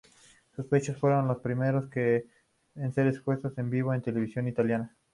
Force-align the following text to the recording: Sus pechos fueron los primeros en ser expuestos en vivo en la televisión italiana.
Sus 0.55 0.65
pechos 0.65 0.97
fueron 0.97 1.27
los 1.27 1.41
primeros 1.41 1.85
en 1.95 2.91
ser 2.91 3.05
expuestos 3.05 3.55
en 3.59 3.69
vivo 3.69 3.93
en 3.93 3.99
la 3.99 4.03
televisión 4.05 4.47
italiana. 4.47 4.97